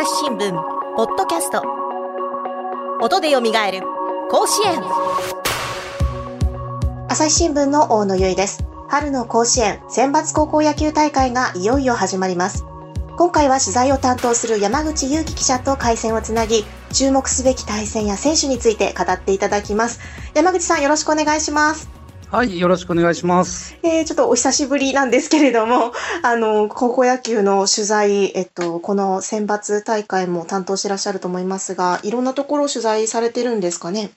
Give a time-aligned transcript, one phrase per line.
[0.00, 0.52] 朝日新聞
[0.96, 1.62] ポッドキャスト。
[3.02, 3.82] 音でよみがえる
[4.30, 4.80] 甲子園。
[7.06, 8.64] 朝日新聞の大野由依です。
[8.88, 12.64] 春の甲子園選抜高校野球大会がいよいよ始まります。
[13.18, 16.64] 今回は取材を担当する山口祐樹記者と回線をつなぎ
[16.94, 20.00] 注目すべき対戦や選手について語っていただきます。
[20.32, 21.90] 山口さんよろしくお願いします。
[22.30, 23.76] はい、よろしくお願いします。
[23.82, 25.92] えー、ちょっとお久しぶりなんですけれども、
[26.22, 34.12] あの、高校野球の取材、えっと、この選抜大会も担当してらっしゃると思いますが、いろんなところを取材されてるんですかね？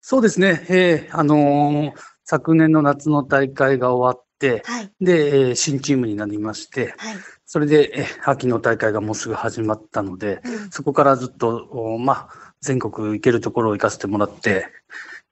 [0.00, 0.66] そうですね。
[0.68, 1.92] えー、あのー、
[2.24, 14.66] 昨年の夏の大会が終わって、はい、で、えー、新チームになりまして、はい、それで、えー、秋の大会がもうすぐ始まったので、うん、そこからずっと、まあ、全国行けるところを行かせてもらって、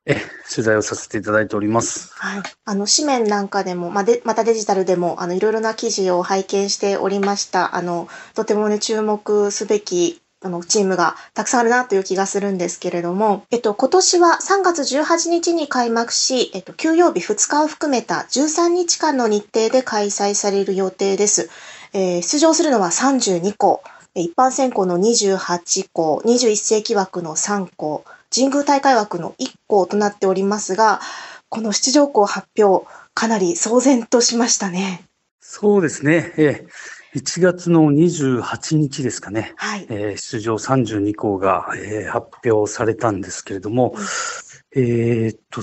[0.05, 0.16] え、
[0.52, 2.12] 取材をさせていただいております。
[2.15, 2.43] はい。
[2.65, 7.77] あの、紙面なんかでも、ま、で、またデジタルでも、あの、いろいろな記事を拝見しておりました。
[7.77, 21.49] あの、とてもね、注目すべき、あの、チームがたくさんあるなという気がするんですけれども、えっと、今年は3月18日に開幕し、えっと、休養日2日を含めた13日間の日程で開催される予定です。
[21.93, 23.84] えー、出場するのは32校、
[24.15, 31.01] 一般選考の28校、21世紀枠の3校、神宮大会枠の1校となっておりますが、
[31.49, 35.05] この出場校発表、かなり騒然としましたね。
[35.41, 36.33] そうですね。
[36.39, 39.52] えー、1月の28日ですかね。
[39.57, 39.87] はい。
[39.91, 45.61] えー、出場32校が、えー、発表されたんですけれども、うん、えー、っと、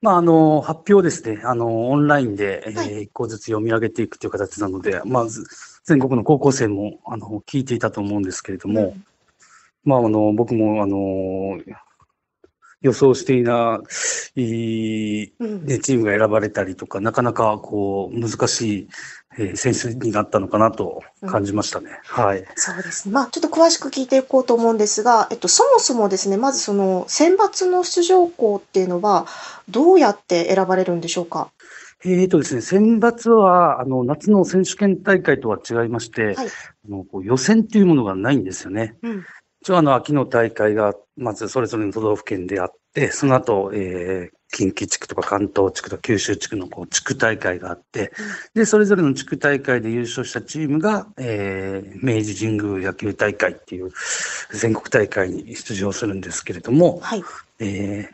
[0.00, 5.44] まあ、あの、発表ですね、あの、オンラインで、はい、えー、1校ずつ読み上げていくという形なので、まず、
[5.82, 9.04] 全国の高校生も、あの、聞いていたと思うんですけれども、うん、
[9.82, 11.58] まあ、あの、僕も、あの、
[12.86, 13.80] 予想していな
[14.36, 18.88] い、ね、チームが選ばれたりとか、なかなかこう、難しい、
[19.38, 21.90] えー、選手になったのかなと感じましたね。
[22.16, 22.44] うん、はい。
[22.54, 23.12] そうですね。
[23.12, 29.26] まあ、ちょっと詳しく聞いていこうと思うんですが、えっと、そもそもですね、まずその、選抜の出場校っていうのは、
[29.68, 31.50] どうやって選ばれるんでしょうか？
[32.04, 36.40] えーとですね、選抜は、あの、夏の選手権大会とは違いまして、はい、あ
[36.88, 38.96] のこう予選っていうものがないんですよね。
[39.02, 39.24] うん、
[39.66, 48.12] 一応、あの、秋の大会が、まずそれぞれの都道府県であって、その後、えー、近畿地区とか関東地区とか九州地区のこう地区大会があって、
[48.54, 53.90] で、それぞれの地区大会で優勝したチームが、えー、明治神宮野球大会っていう
[54.52, 57.24] 全国大会に出場するんですけれども、はい、
[57.58, 58.08] え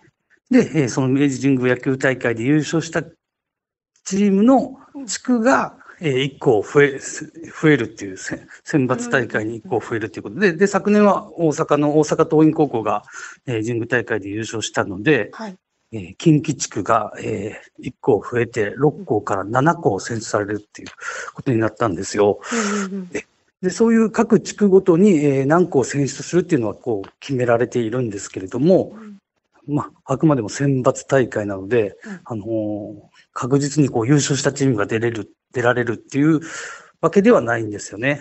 [0.51, 8.47] ー、で、その明治神宮野球大会で優勝したチームの地区が、えー、1個増え、増えるっていう、選
[8.87, 10.41] 抜大会に1個増えるということ。
[10.41, 13.05] で、で、昨年は大阪の大阪桐蔭高校が、
[13.47, 15.57] えー、神宮大会で優勝したので、はい、
[15.93, 20.89] えー、近畿地区が、えー、1校増えて、6校から7校選出されるっていう
[21.35, 22.41] ことになったんですよ。
[23.13, 23.27] で
[23.63, 28.97] でそういう各地区ごとに、えー、何校選出するっていうのはこう決められているんですけれども、
[29.69, 36.41] まあ、あくまでも選抜大会なので、うん、あのー、確実にこう優勝したチームが出れる、出られるっていう
[37.01, 38.21] わけではないんですよね。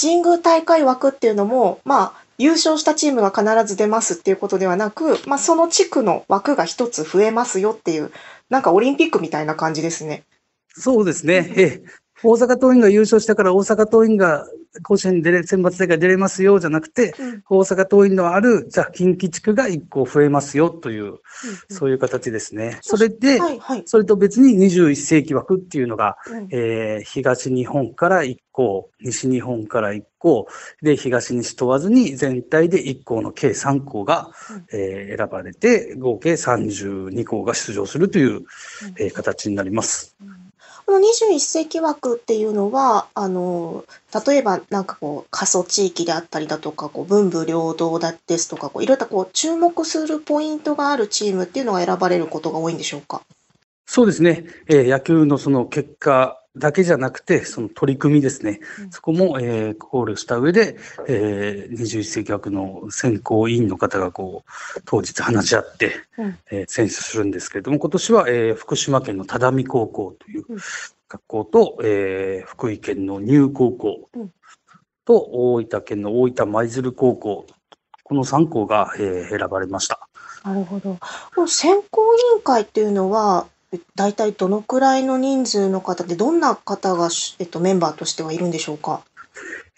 [0.00, 8.12] 神宮大会枠っていうのも、まあ、優勝したチームが必ず出ますっていうことではなく、まあ、その地区の枠が一つ増えますよっていう、
[8.48, 10.24] なんかオリンピックみたいな感じですね。
[10.68, 11.52] そうですね。
[11.56, 11.82] ええ、
[12.22, 14.46] 大阪桐蔭が優勝したから大阪桐蔭が
[14.82, 21.10] 甲子園に出れ、選抜大会出れますよじゃなくて、うん、大阪桐蔭のある、じゃあ近畿地区が1個増えますよという、うん。
[21.10, 21.18] うん、
[21.68, 22.78] そういう形ですね。
[22.82, 30.46] それで、はいはい、それと別に21世紀枠っていうのが、うん、えー、東日本から1校、西日本から1校、
[30.82, 38.42] で、東西問わずに全体で1校の計3校が、うん、えー、選ばれて、合計32校が出場するという、
[38.98, 40.16] えー、形になります。
[40.90, 43.84] この21世紀枠っていうのは、あの、
[44.26, 53.22] 例えばなんかこう、過疎地域であったりだとか、こう、文武両道だですとか、こう、いろいろこう、注目するポイントがあるチームっていうのが選ばれることが多いんでしょうか？
[53.86, 54.44] そうですね。
[54.66, 58.60] えー、野球のその結果だけじゃなくて、その取り組みですね。
[58.80, 60.76] うん、そこも、えー、考慮した上で、
[61.06, 70.44] えー、21世紀枠の選考委員の方がこう、当日話し合って、うん、えー、選出するんですけれども、今年は、えー、福島県の只見高校という
[71.08, 74.10] 学校と、えー、福井県の入高校
[75.04, 77.46] と、大分県の大分舞鶴高校、
[78.02, 80.08] この3校が、えー、選ばれました。
[80.44, 80.98] なるほど。
[81.34, 83.46] この選考委員会っていうのは、
[83.94, 87.08] 大体どのくらいの人数の方で、どんな方が、
[87.38, 89.02] えっと、メンバーとしてはいるんでしょうか？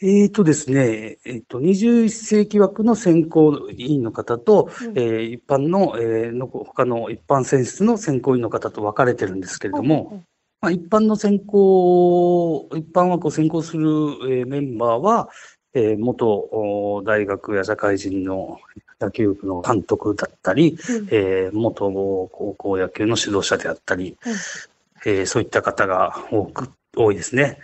[0.05, 10.27] えーとですね、えっ、と、21世紀枠の選考委員の方と、うん、えー、一般の、えー、の、他の一般選出の選考委員の方と分かれてるんですけれども、うん、
[10.61, 15.29] まあ、一般の選考、一般枠を選考する、えー、メンバーは、
[15.75, 18.59] えー、元大学や社会人の
[19.01, 24.33] 野球部の監督だったり、うん、えー、元高校野球の指導者であったり、うん、
[25.07, 27.59] えー、そういった方が多く、多いですね。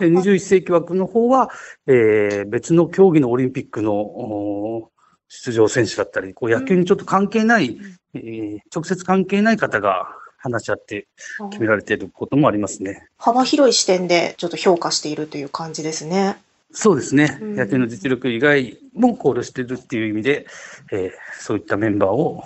[0.00, 1.50] うん、21世紀枠の方は、
[1.86, 4.90] えー、別の競技のオリンピックの
[5.28, 10.08] 出場選手だったり、こう野球にちょっと関係ない、うん、えー、直接関係ない方が
[10.38, 11.06] 話し合って
[11.50, 13.06] 決められていることもありますね。
[13.18, 16.38] 幅広い視点でちょっと評価しているという感じですね。
[16.70, 17.38] そうですね。
[17.40, 20.46] 野球の実力以外も考慮しているっていう意味で、
[20.92, 21.10] えー、
[21.40, 22.44] そういったメンバーを、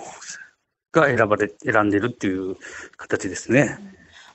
[0.91, 2.55] が選ばれ、選んでるっていう
[2.97, 3.79] 形ですね。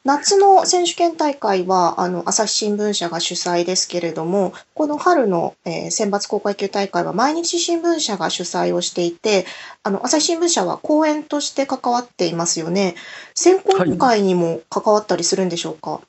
[0.05, 9.47] 夏の選手権大会は、あの、朝日新聞社が主催ですけれども、この春の、えー、選抜高校野球大会は毎日新聞社が主催をしていて、
[9.83, 12.95] あの、朝日新聞社は講演として関わっていますよね。
[13.35, 16.01] 選考委員会にも関わったりするんでしょうか、はい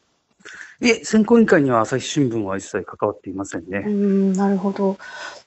[0.82, 3.84] え、選考委員会には朝日新聞は一切関わっていませんね。
[3.86, 4.98] うん、なるほど。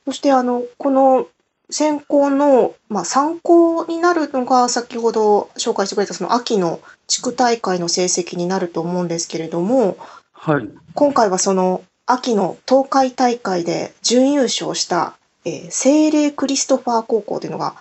[0.04, 1.26] そして、あの、この
[1.70, 9.96] 選考の、まあ、参考になるのが、先ほど紹介してくれたその秋の地区大会の成績になると思うんですけれども、
[10.32, 10.68] はい。
[10.94, 17.74] 今回はその秋の東海大会で準優勝した、えー、精霊クリストファー高校というのが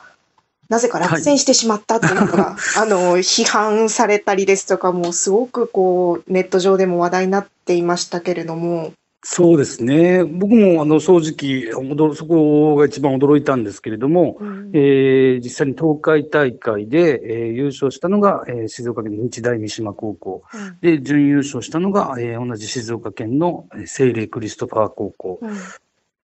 [0.71, 8.93] なぜか落選してしまったっていうのが、はい、 あの、批判されたりですとか、もうすごくこう、ネット上でも話題になっていましたけれども。
[9.21, 10.23] そうですね。
[10.23, 25.51] 僕もあの正直、そこが一番驚いたんですけれども、うん、えー、実際に東海大会で、えー、優勝したのが、えー、静岡県の日大三島高校、うん、で、準優勝したのが、えー、同じ静岡県の聖霊クリストファー高校、うん、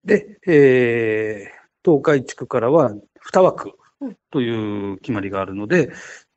[0.06, 2.96] で、えー、東海地区からは
[3.32, 3.74] 2枠、
[4.32, 5.92] という決まりがあるので、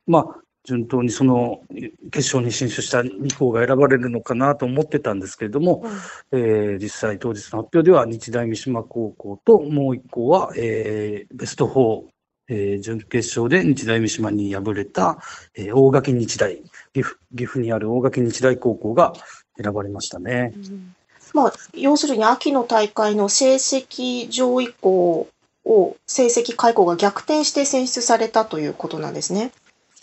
[0.06, 1.62] まあ、順当にその
[2.10, 5.84] 決勝に進出した2校が選ばれるのかなと思ってたんですけれども、
[6.30, 12.04] うん、えー、実際当日の発表では日大三島高校ともう1校は、えー、ベスト4、
[12.48, 15.18] えー、準決勝で日大三島に敗れた、
[15.54, 16.56] えー、大垣日大
[16.92, 19.14] 岐阜、岐阜にある大垣日大高校が
[19.62, 20.52] 選ばれましたね。
[20.54, 20.94] うん、
[21.32, 25.26] まあ、要するに秋の大会の成績上位校
[25.64, 29.52] を成績解雇が逆転して選出されたということなんですね。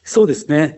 [0.03, 0.77] そうですね。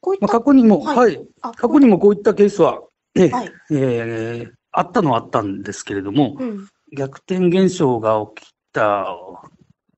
[0.00, 1.20] こういった、まあ、過去にも、はい、はい、
[1.56, 2.82] 過去にもこういったケースは、
[3.14, 9.06] ね、はい、えー、あったのはあったんですけれども、うん、逆転現象が起きた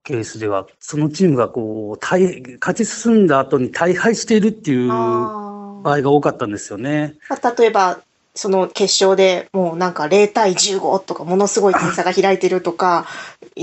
[0.05, 7.17] ケースでは、そのチームがこう、大、勝ち進んだ後に大敗しているっていう場合が多かったんですよね。
[7.59, 8.01] 例えば、
[8.37, 13.07] その決勝でもうなんか0対15とかものすごい点差が開いてるとか、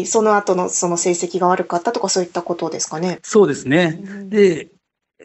[0.05, 3.19] その後のその成績が悪かったとかそういったことですかね。
[3.23, 3.99] そうですね。
[4.03, 4.69] うん、で、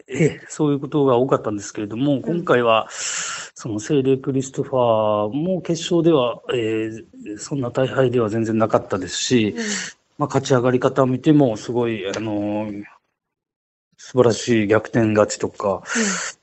[0.07, 9.63] えそういうことが多かったんですけれども、今回は、その聖霊クリストファーも決勝では、えー、そんな大敗では全然なかったですし、うん、
[10.17, 12.83] まあ、勝ち上がり方を見ても、すごい、あのー、
[13.97, 15.83] 素晴らしい逆転勝ちとか、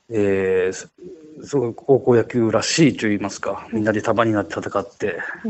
[0.08, 0.88] うん、えー、
[1.42, 5.48] すごい高校野球らしいと言いますか、みんなで束になって戦って、う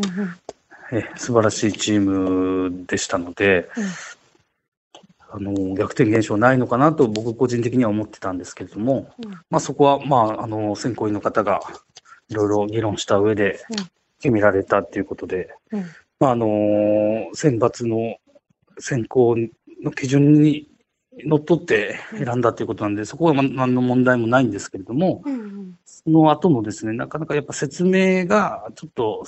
[0.95, 11.61] ん、え素晴らしいチームでしたので、うん、あの逆転現象ないのかなと僕個人的には思ってたんですけれども、うん、まあ、そこは、まあ、あの選考委員の方が
[12.29, 13.61] いろいろ議論した上で
[14.21, 15.55] 決められたっていうことで、
[16.19, 16.47] まあ、あの
[17.35, 18.17] 選抜の
[18.79, 19.37] 選考
[19.83, 20.69] の基準に
[21.25, 29.25] 乗っ取って選んだということなんで、そこは何の問題もないんですけれども、うんうん、その後のですね、なかなかやっぱ説明がちょっと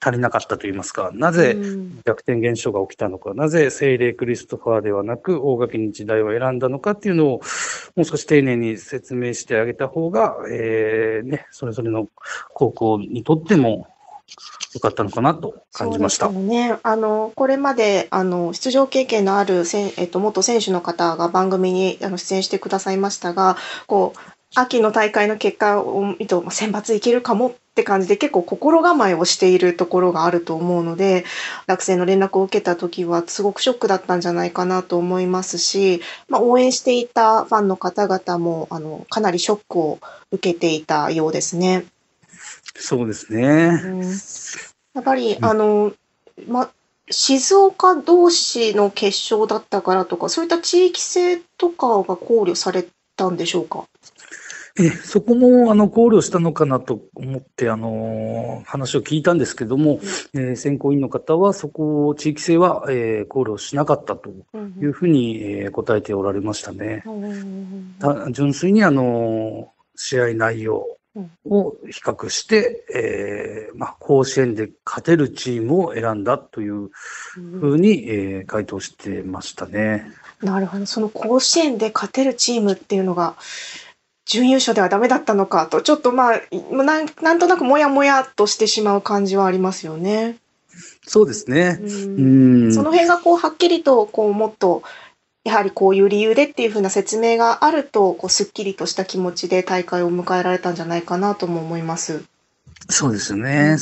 [0.00, 1.56] 足りなかったといいますか、なぜ
[2.04, 7.40] 逆転現象が起きたのか、なぜ聖霊クリストファーではなく大垣日大を選んだのかっていうのを、
[7.96, 12.08] もう少し丁寧に説明してあげた方が、えー、ね、それぞれの
[12.52, 13.88] 高校にとっても
[14.74, 16.28] よかったのかなと感じました。
[16.28, 16.76] ね。
[16.82, 24.20] あの、これまで、あの、出場経験のあるせ、えっと、元選手の方が番組にあの出演してくださいましたが、こう、
[24.56, 31.24] 秋の大会の結果を見ると、選抜いけるかもって感じで結構心構えをしているところがあると思うので、
[31.66, 39.98] 学生の連絡を受けた時はすごくショックだったんじゃないかなと思いますし、まあ、応援していたファンの方々も、あの、かなりショックを
[40.30, 41.86] 受けていたようですね。
[42.74, 43.80] そうですね。
[43.84, 45.92] うん、やっぱり、あの、
[46.48, 46.70] ま、
[47.10, 53.84] 静岡同士の決勝だったからとか、そういった地域性とかが考慮されたんでしょうか？
[54.76, 60.00] えそこもあの考慮したのかなと思って、あの話を聞いたんですけども、
[60.32, 64.30] うん、えー、選考委員の方は、そこを地域性は、えー、考慮しなかったと
[64.80, 67.04] いうふうに、うん、えー、答えておられましたね。
[67.06, 70.84] うん、純粋にあの試合内容、
[71.44, 76.90] を比較して、えー、まあ、甲子園で勝てるチームを選んだという
[77.34, 80.10] ふうに、えー、回答してましたね。
[80.42, 80.86] なるほど。
[80.86, 83.36] その甲子園で勝てるチームっていうのが、
[84.26, 86.40] 準優勝ではダメだったのかと、ちょっとまあ、
[86.72, 90.36] なんなんとなくもやもやとしてしまう感じはありますよね。
[91.06, 91.78] そうですね。
[91.80, 94.82] うんその辺がこうはっきりとこうもっと
[95.44, 102.24] やはりこういう理由でっていうふうな説明があるとこうすっきりとした気持ちで大会を迎えられたんじゃないかなとも思います。
[102.88, 103.76] そうですね。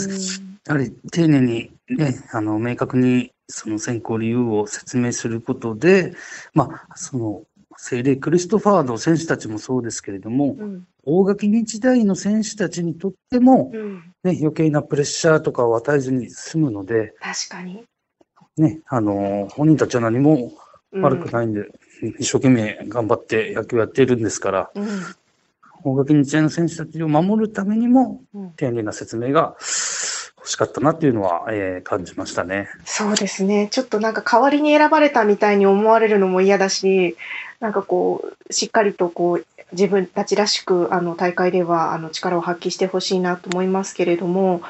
[0.66, 6.14] やはり丁寧にね、あの明確にその選考理由を説明することで、
[6.54, 7.42] まあ、その
[7.76, 17.85] 聖霊クリストファーの選手たちもそうですけれども、うん、大垣日大の選手たちにとっても、うん、ね、余計なプレッシャーとかを与えずに済むので、確かに。
[18.57, 20.52] ね、あの、本人たちは何も
[20.93, 24.71] 悪くないんで、うん、一生懸命頑張って野球やっているんですから、
[25.85, 28.23] 大垣日大の選手たちを守るためにも、
[28.57, 29.57] 丁寧な説明が
[30.43, 32.69] 欲しかったなっていうのは、えー、感じましたね。
[32.85, 33.69] そうですね。
[33.71, 37.17] ちょっとなんか代わりに選ばれたみたいに思われるのも嫌だし、
[37.61, 44.63] なんかこう、しっかりとこう、自分たちらしくあの大会ではあの力を発揮してほしいなと思いますけれども、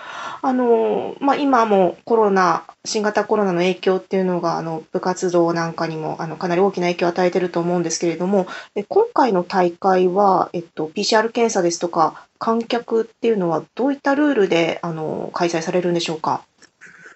[0.45, 16.43] あのまあ、今もコロナ、新型コロナの影響っていうのがあの部活動なんかにもあのかなり大きな影響を与えてると思うんですけれども、で今回の大会は、えっと、PCR 検査ですとか、観客っていうのはどういったルールであの開催されるんでしょうか？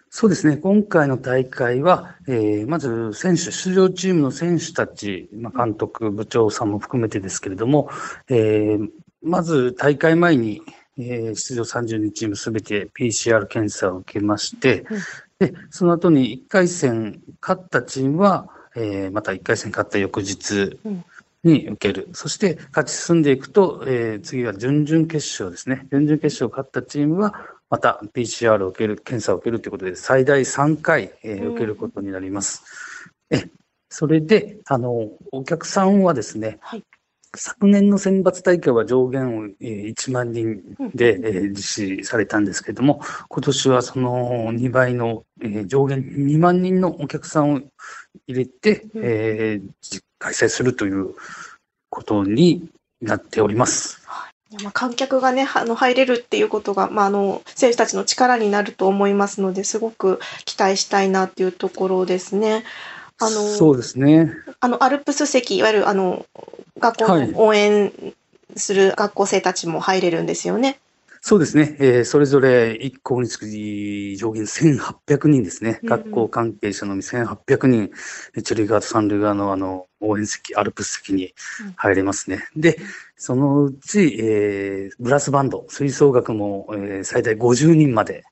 [0.09, 7.91] そうですね、今回の大会は、えー、まず選手、出場チームの選手たち、まあ、監督、部長さんも含めてですけれども、
[8.29, 8.89] えー、
[9.23, 10.63] まず大会前に、
[10.99, 14.85] えー、出場32チームすべて PCR 検査を受けまして、
[15.39, 20.79] でその後に1回戦勝ったチームは、えー、また1回戦勝った翌日
[21.45, 27.35] に受ける、そして勝ち進んでいくと、えー、次は準々決勝ですね、準々決勝勝ったチームは、
[27.69, 32.63] また PCR を受ける、検査を受けるということで、最大3回、えー、受けることになります。
[33.31, 33.45] え
[33.89, 36.85] それで、あの、お客さんはですね、はい、
[37.37, 40.63] 昨年の選抜大会は上限を1万人
[40.95, 45.25] で実施されたんですけれども、今年はその2倍の
[45.67, 47.61] 上限2万人のお客さんを
[48.27, 51.15] 入れて、えー、開催するという
[51.91, 52.69] ことに
[53.01, 54.03] なっております。
[54.63, 62.65] まあ、観客がね、あの入れるっていうことが、まあ、あの選手たちの力になると思いますので、すごく期待したいなっていうところですね。
[63.19, 64.31] あのそうですね。
[64.61, 66.27] あのアルプス席、いわゆるあの
[66.79, 67.93] 学校の応援
[68.57, 70.79] する学校生たちも入れるんですよね。
[71.29, 71.77] そうですね。
[71.81, 75.81] えー、それぞれ1校につく上限1800人ですね。
[75.83, 77.91] うん、学校関係者のみ1800人、
[78.37, 81.35] 一塁側と三塁側のあの応援席、アルプス席に
[81.75, 82.47] 入れますね。
[82.55, 82.79] うん、で、
[83.17, 88.23] そのうち、えー、ブラスバンド、吹奏楽も、えー、最大50人まで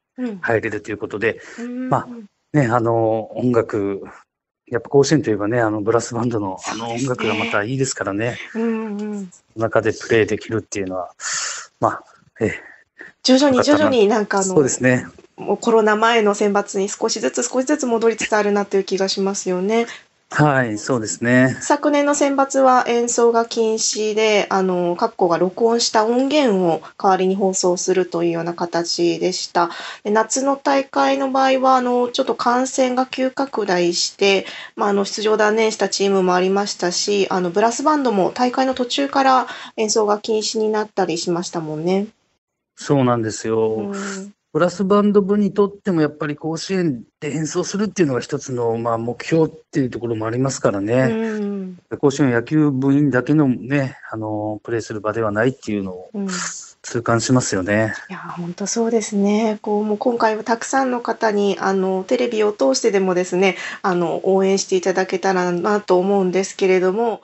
[0.42, 4.04] 入れるということで、うん、まあ、ね、あの、音楽、
[4.74, 8.36] やっぱ甲子園といえばね、あのブラスバンドのあの音楽がまたいいですからね。
[8.54, 11.10] うんうん、中でプレイできるっていうのは、
[11.80, 12.04] まあ、
[12.40, 12.74] ええ
[13.22, 15.06] 徐々に徐々になんかあの、そうですね。
[15.36, 19.86] もうコロナ前の選抜に少しずつ少しずつ戻りつつあるなという気がしますよね。
[20.30, 21.56] はい、そうですね。
[21.60, 29.70] 昨年の選抜は演奏が禁止で、あの、各校が録音した音源を代わりに放送するというような形でした。
[30.02, 42.08] で夏の大会の場合は、あの、ちょっと感染が急拡大して、まあ、あの、出場断念したチームもありましたし、あの、ブラスバンドも大会の途中から演奏が禁止になったりしましたもんね。
[42.74, 43.76] そうなんですよ。
[43.76, 56.08] うんブラスバンド部にとってもやっぱり甲子園で演奏するっていうのが一つのまあ目標っていうところもありますからね、うん、甲子園野球部員だけのね、あの、プレーする場ではないっていうのを
[56.82, 57.94] 痛感しますよね。
[58.08, 59.58] うん、いや、本当そうですね。
[59.60, 67.22] こう、もう今回はたくさんの方に、あの、テレビを通してでもですね、あの、応援していただけたらなと思うんですけれども、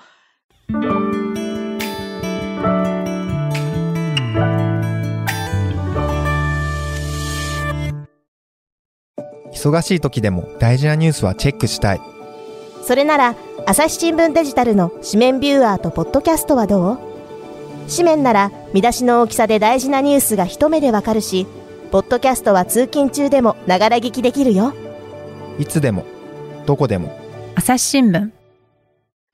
[9.60, 12.00] 忙しい時でも大事なニュースはチェックしたい。
[12.82, 13.34] それなら、
[13.66, 16.98] 朝日新聞デジタルの紙面ビューアーとポッドキャストはどう？
[17.94, 21.46] 紙面なら見出しの大きさで大事なニュースが一目でわかるし、
[21.90, 24.72] ポッドキャストは通勤中でもながら聞きできるよ。
[25.58, 26.06] いつでも、
[26.64, 27.18] どこでも。
[27.54, 28.30] 朝日新聞。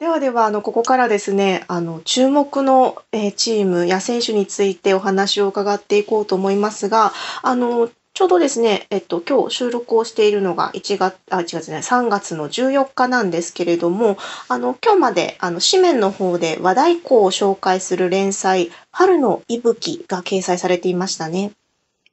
[0.01, 14.17] ではでは、あの、ここからですね、あの、注目の、えー、チームや選手についてお話を伺っていこうと思いますが、あの、ちょうどですね、えっと、今日収録をしているのが1月、あ、1月ね、3月の14日なんですけれども、
[14.49, 21.51] あの、今日まで、あの、紙面の方で和太鼓を紹介する連載、春の息吹が掲載されていましたね。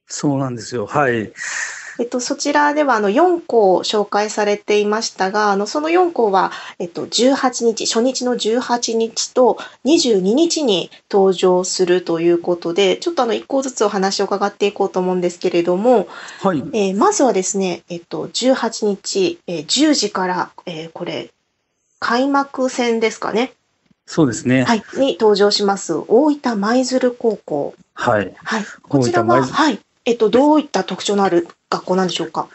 [0.06, 0.88] そうなんですよ。
[0.88, 1.32] はい。
[2.00, 16.08] えっと、そちらではあの4校紹介されていましたが、あのその4校は、えっと、18日、初日の18日と22日に登場するということで、ちょっとあの1校ずつお話を伺っていこうと思うんですけれども、
[16.42, 21.32] はい、えー、まずはですね、えっと、18日、えー、10時から、えー、これ、
[22.00, 23.54] 開幕戦ですかね？
[24.06, 24.64] そうですね。
[24.64, 24.84] はい。
[24.98, 27.74] に登場します、大分舞鶴高校。
[27.94, 28.34] はい。
[28.44, 28.66] はい。
[28.82, 29.80] こちらは、はい。
[30.06, 32.48] えっと、どういった特徴のある学校なんでしょうか？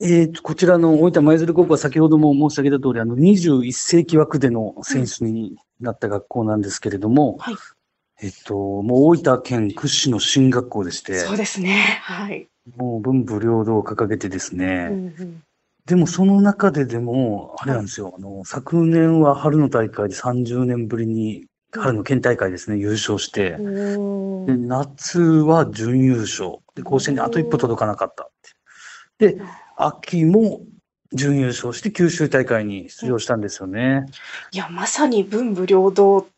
[0.00, 7.56] えー、こちらの大分舞鶴高校は先ほども申し上げた通り、あの、21世紀枠での選手になった学校なんですけれども、はい。
[8.20, 12.00] えっと、もう大分県屈指の進学校でして、そうですね。
[12.02, 12.48] はい。
[12.76, 15.42] もう文武両道を掲げてですね、うんうん、
[15.86, 26.58] でもその中ででも、あれなんですよ、はい、あの、昨年は春の大会で30年ぶりに春の県大会ですね、優勝して、で夏は準優勝。
[26.74, 28.27] で、甲子園にあと一歩届かなかった
[29.18, 29.38] で、
[29.76, 30.60] 秋も
[31.12, 34.06] 準優勝して九州大会に出場したんですよね。
[34.52, 36.28] いや、まさに文武両道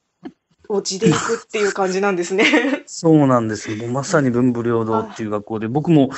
[0.69, 2.45] を地でいくっていう感じなんですね。
[2.87, 6.11] そうなんですもうまさに文武両道っていう学校で、僕も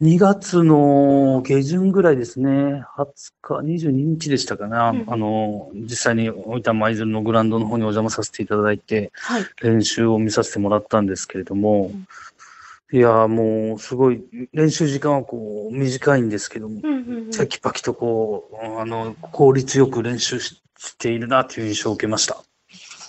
[0.00, 12.06] 2月の下旬ぐらいですね、20日、22日でしたかな、うん、あの、実際に大分舞鶴のグラウンドの方にお邪魔させていただいて、はい、練習を見させてもらったんですけれども、うん
[12.90, 16.80] いや、もう、すごい、練習時間はこう、短いんですけども、
[17.30, 20.62] チャキパキとこう、あの、効率よく練習し
[20.96, 22.38] ているなという印象を受けました。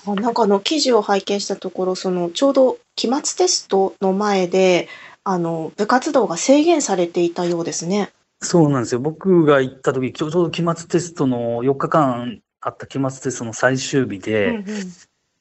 [0.06, 4.88] あなんかあの記事を拝見したところ、そのちょうど期末テストの前で、
[5.24, 8.12] あの部活動が制限されていたようですね。
[8.42, 9.02] そうなんですよ。
[9.02, 14.66] 僕が行った時、ちょうど期末テストの4日間あった期末テストの最終日で、うんうん、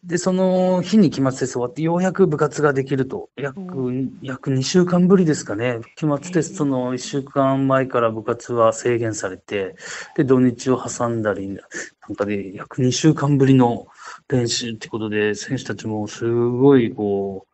[0.05, 3.31] で、その日に期末テスト終わって、ようやく部活ができると。
[3.37, 5.81] 約、うん、約2週間ぶりですかね。
[5.97, 9.75] 期末テストの1週間前から部活は制限されて、
[10.17, 11.57] で、土日を挟んだり、な
[12.13, 13.89] んかで、約2週間ぶりの
[14.29, 17.47] 練習ってことで、選手たちもすごい、こ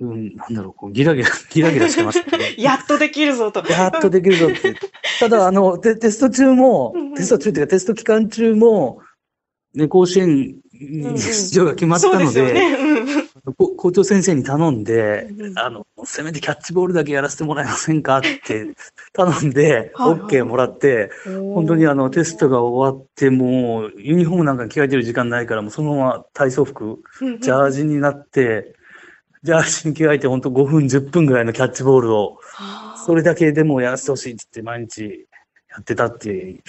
[0.00, 2.54] う、うん、なんだろう、こうギラギラ、 ギラギラしてましたね。
[2.58, 3.62] やっとできるぞと。
[3.70, 4.74] やっとできるぞって。
[5.20, 9.00] ただ、あの、テテスト中も、テスト中っていうかテスト期間中も、
[9.74, 12.54] ね、甲子園に出場が決まったので、
[13.76, 18.66] 校長先生に頼んで、あの、せめてキャッチボールだけやらせてもらえませんかって
[19.12, 21.10] 頼んで、OK もらって、
[21.54, 27.00] 本当にあの、テストが終わって、もう、ユニフォームなんか着替えてる時間ないから、もうそのまま体操服、
[27.40, 28.74] ジャージになって、
[29.42, 32.38] ジャージに着替えて本当5分、10分ぐらいのキャッチボールを、
[33.04, 35.26] それだけでもやらせてほしいって言って毎日
[35.72, 36.60] やってたって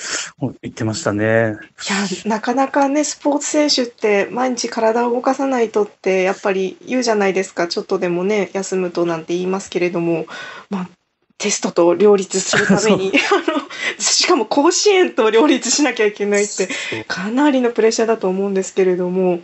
[0.61, 1.25] 言ってましたね。
[1.25, 7.67] いや、なかなかね、スポーツ選手って毎日体を動かさないとってやっぱり言うじゃないですか。
[7.67, 10.25] ちょっとでもね、休むとなんて言いますけれども、
[10.69, 10.89] まあ、
[11.37, 13.59] テストと両立するために、 あの、
[13.99, 16.69] しかも甲子園と両立しなきゃいけないって、
[17.05, 19.41] かなりのプレッシャーだと思うんですけれども。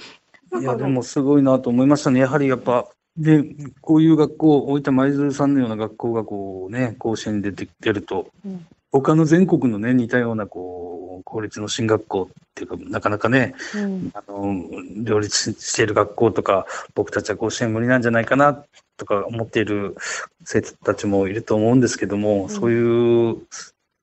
[0.57, 2.21] いや、でもすごいなと思いましたね。
[2.21, 3.43] やはりやっぱ、で、
[3.81, 14.65] こういう学校、大分舞鶴さんのような学校がこうね、甲子園に出てきてると、うん他の全国のね、似たような、こう、公立の進学校っていうか、なかなかね、うん、あの、
[15.03, 18.63] 両立している学校とか、僕たちは甲子園無理なんじゃないかな、
[18.97, 19.95] とか思っている
[20.43, 23.37] 生徒たちもいると思うんですけども、うん、そういう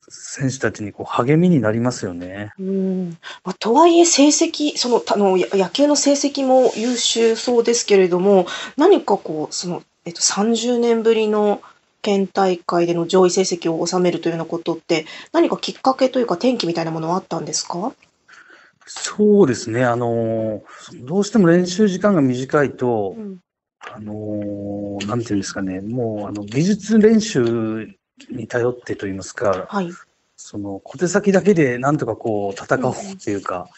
[0.08, 2.52] 選手たちにこう励みになりますよね。
[2.58, 3.10] うん。
[3.44, 8.46] まあ、とはいえ成績そのあの野球の成績も優秀そうですけれども
[8.76, 11.60] 何かこうその、えっと、30年ぶりの
[12.06, 17.92] 県大会での上位成績を収めるというようなことって、何かきっかけというか転機みたいなものはあったんですか？
[18.86, 19.84] そうですね。
[19.84, 20.62] あの、
[21.02, 23.38] どうしても練習時間が短いと、うん、
[23.80, 27.88] あの、なんていうんですかね、もう、あの、技術練習
[28.30, 29.90] に頼ってといいますか、はい、
[30.36, 33.68] その小手先だけでなんとかこう戦おうっていうか、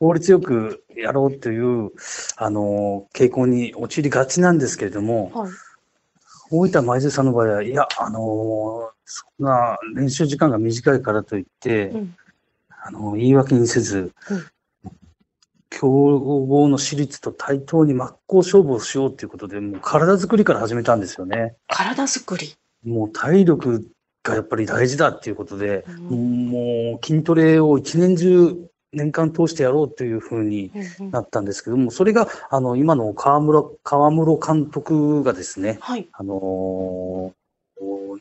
[0.00, 1.92] 効率よくやろうという、
[2.36, 5.52] あの、傾向に陥りがちなんですけれども、はい
[6.54, 12.14] 大分舞鶴さんの場合は、いや、あのー、そんな練習時間が短いからといって、うん、
[12.84, 14.44] あのー、言い訳にせず、うん、
[15.70, 21.56] 強豪の私立と対等に真っ向勝負をしようということで、もう体作りから始めたんですよね。
[21.68, 22.54] 体作り？
[22.84, 23.90] もう体力
[24.22, 28.56] がやっぱり大事だっていうことで、うん、もう筋トレを一年中
[28.92, 30.70] 年間通してやろうというふうに
[31.10, 37.32] なったんですけども、それが、あの、今の河村、河室監督がですね、はい、あの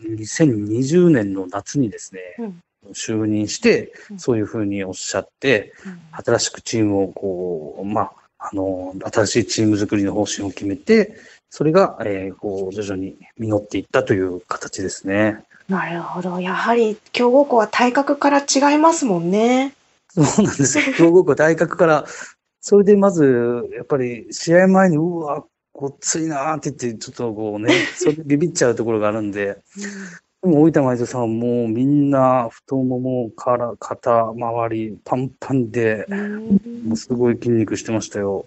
[0.02, 2.62] 2020年の夏にですね、うん、
[2.94, 11.16] 就任して、そういうふうにおっしゃって、うん、新しくチームをこう、まあ、あの、新しいチーム作りの方針を決めて、
[11.50, 15.44] それが、えー、こう、徐々に実っていったという形ですね。
[15.68, 16.40] なるほど。
[16.40, 19.74] やはり、強豪校は体格から違いますもんね。
[20.14, 20.94] そうなんですよ。
[20.98, 22.06] 強豪校体格から、
[22.60, 29.58] それでまず、やっぱり試合前に、うわ、ごっついなーって言って、ちょっとこうね、それでビビっちゃうところがあるんで、
[30.44, 36.06] でも、大分舞さんもみんな太ももから肩周りパンパンで、
[36.84, 38.46] もうすごい筋肉してましたよ。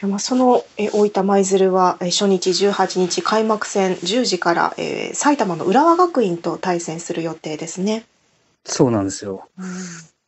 [0.00, 8.04] へまあ、そのえ大分舞鶴はえ初日18日開幕戦10時から、えー、埼玉の浦和学院と対戦する予定ですね。
[8.68, 9.48] そうなんですよ。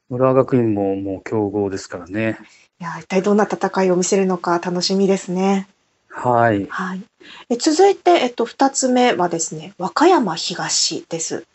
[0.09, 2.39] 浦和学院ももう強豪ですからね。
[2.81, 5.69] いや一体どんな戦いを見せるのか楽しみですね。
[6.09, 6.67] はい。
[6.69, 7.03] はい。
[7.51, 11.47] え続いて、えっと、2つ目はですね、和歌山東です。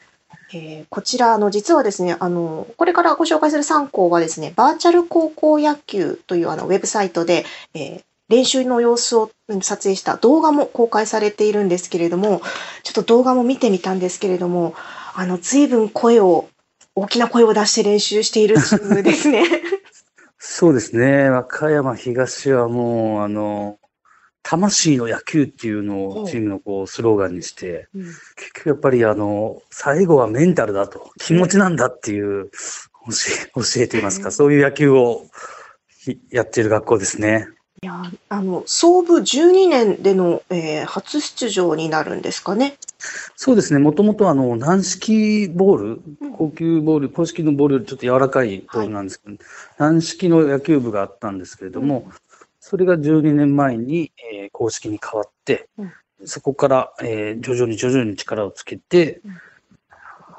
[0.54, 12.42] えー、こちら、あの、実はですね、あの、これからご紹介する3校はですね、バーチャル高校野球というあのウェブサイトで、えー、練習の様子を撮影した動画も公開されているんですけれども、
[12.84, 14.74] ちょっと動画も見てみたんですけれども、
[15.16, 16.48] あの、随分声を、
[16.96, 19.44] 大きな声を出して練習しているチームですね。
[20.38, 21.30] そうですね。
[21.30, 23.78] 和歌山東はもう、あの、
[24.44, 32.52] 魂の野球っていうのをチームのこうスローガンにして、うん、結局やっぱりあの、最後はメンタルだと、気持ちなんだっていう教
[33.44, 35.26] え、 教えていますか、そういう野球を
[36.30, 37.50] やっている学校ですね。
[37.86, 42.78] いや、あの、創部12年での、えー、初出場になるんですかね。
[43.36, 43.80] そうですね。
[43.80, 46.02] もともとあの、軟式ボール、
[46.36, 49.40] 高級ボール、公式のボールよりちょっと柔らかいボールなんですけど、はい、
[49.78, 52.14] 軟式の野球部があったんですけれども、うん。
[52.60, 55.92] それが12年前に、えー、公式に変わって、うん、
[56.26, 59.38] そこから、えー、徐々に徐々に力をつけて、うん、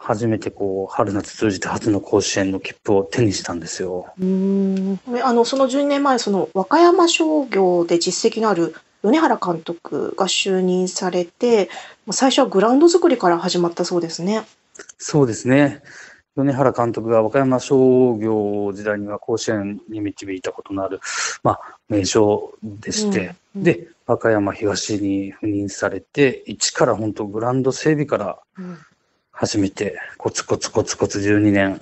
[0.07, 4.07] 初めてこう、春夏通じて初の甲子園の切符を手にしたんですよ。
[4.21, 11.69] うんあの、その12年前、その和歌山商業で実績のある米原監督が就任されて、
[12.13, 14.45] 最初はグラウンド作りから始まったそうですね。
[14.97, 15.83] そうですね。
[16.37, 21.01] 米原監督が和歌山商業時代には甲子園に導いたことのある、
[21.43, 28.39] まあ、名将でして、うんうん、で、和歌山東に赴任されて、一から本当グランド整備から
[29.39, 31.79] 始めて、コツコツコツコツ12年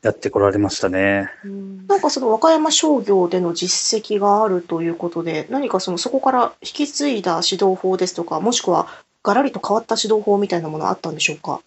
[0.00, 1.28] やってこられましたね。
[1.44, 8.88] うん、なんかその和歌山商業での実績があるということで、何かそのそこから引き継いだ指導法ですとか、もしくは
[9.22, 11.60] ガラリと変わった指導法みたいなものあったんでしょうか？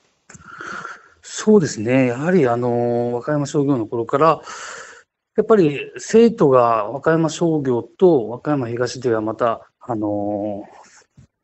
[1.21, 2.07] そうですね。
[2.07, 4.41] やはり、あの、和歌山商業の頃から、
[5.37, 10.67] やっぱり生徒が和歌山商業と和歌山東ではまた、あの、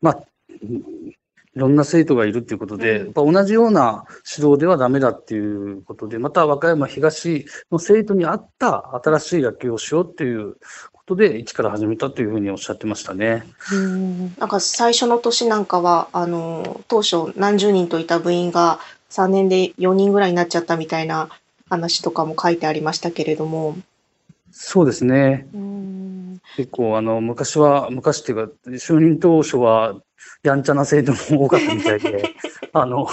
[0.00, 1.14] まあ、い
[1.60, 4.04] ろんな生徒がいるっていうことで、やっぱ同じような
[4.36, 10.54] 指導ではダメだっていうことで、また和歌山東の生徒に合った新しい野球をしようっていう
[10.92, 13.44] ことで、一から始めたというふうにおっしゃってましたね。
[13.72, 21.28] うんなんか最初の年なんかは、あの、当初何十人といた部員が3年で4人ぐらいになっちゃったみたいな
[21.68, 23.76] 話とかも書いてありましたけれども。
[24.50, 25.46] そうですね。
[26.56, 30.00] 結構あの昔は昔っていうか就任当初は
[30.42, 32.34] やんちゃな生徒も多かったみたいで
[32.72, 33.08] あの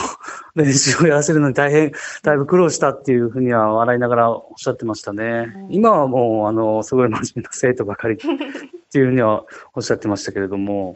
[0.56, 1.92] 練習をやらせるのに大変
[2.24, 5.68] だいぶ苦労したっていうふうには笑いながらおっしゃってましたね。
[5.70, 10.96] 今はもうあのすごい真面目な生徒ばかりっていうふうにはおっしゃってましたけれども。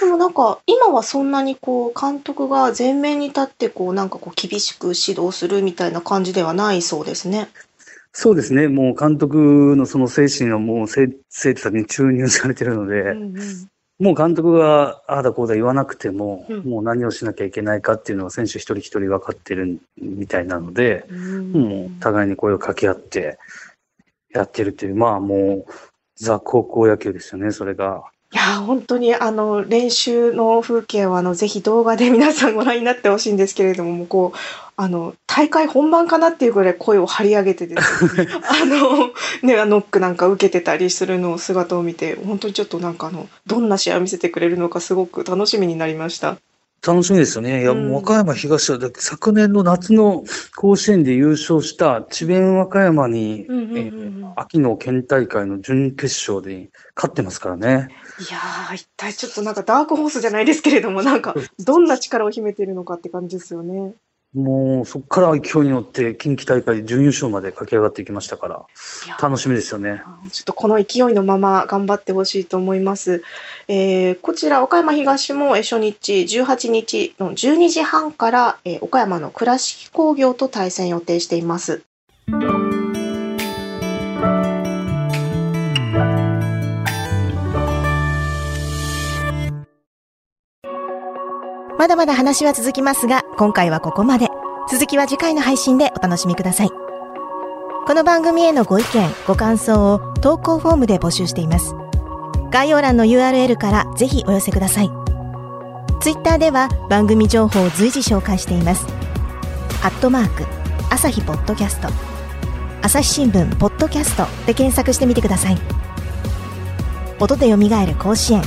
[0.00, 7.48] でもなんか今はそんなにこう監督が前面に立ってこうなんかこう厳しく指導するみたいな感じではないそうですね。
[8.12, 8.68] そうですね。
[8.68, 11.08] もう監督のその精神はもう生
[11.54, 13.68] 徒たちに注入されてるので、うんうん、
[14.00, 23.38] もう監督がああだこうだ言わなくても、うん、もう何をしなきゃいけないかっていうのは選手一人一人分かってるみたいなので、うん、もう互いに声を掛け合って
[24.32, 25.72] やってるっていう、まあもう
[26.16, 28.04] ザ高校野球ですよね、それが。
[28.32, 34.38] いや、本当にあの、練習の風景はあの、ぜひ動画で皆さんご覧になってほしいんですけれども、もうこう、
[34.82, 39.08] あの、大会本番かなっていうぐらい声を張り上げてですね、 あの、
[39.42, 46.38] ね、ノックなんか受けてたりするのを姿を見て、本当にちょっとなんかあの、どんな試合を見せてくれるのかすごく楽しみになりました。
[46.82, 47.60] 楽しみですよね。
[47.60, 50.24] いや、もう和歌山東は、昨年の夏の
[50.56, 53.48] 甲子園で優勝した智弁和歌山に、
[54.36, 57.90] 秋の県大会の準決勝で勝ってますからね。
[58.18, 63.92] いやー、一体ちょっとなんかダークホースじゃないですけれども、なんか、どんな力を秘めているのかって感じですよね。
[64.34, 68.64] もうそこから勢いに乗って近畿大会準優勝まで駆け上がっていきましたから、
[69.20, 70.02] 楽しみですよね。
[70.30, 73.24] ちょっとこの勢いのまま頑張ってほしいと思います。
[73.66, 81.82] えー、こちら岡山東も初日18日の12時半から、えー、岡山の倉敷工業と対戦予定しています。
[91.80, 94.28] まだまだ話は続きますが、今回はここまで。
[94.70, 96.68] 続きは次回の配信でお楽しみください。
[96.68, 101.74] この番組へのご意見、ご感想を投稿フォームで募集しています。
[102.50, 104.90] 概要欄の URL からぜひお寄せください。
[106.02, 108.86] ツイッターでは番組情報を随時紹介しています。
[109.82, 110.44] アットマーク、
[110.90, 111.88] 朝日ポッドキャスト、
[112.82, 115.56] 朝日新聞ポッドキャストで検索してみてください。
[117.20, 118.42] 音で蘇る甲子園、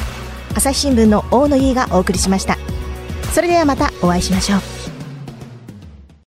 [0.54, 2.60] 朝日新聞の大野優がお送りしました。
[3.34, 4.83] それではまたお会いしましょう。